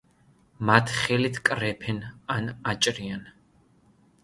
[0.69, 2.01] მათ ხელით კრეფენ
[2.39, 3.25] ან აჭრიან.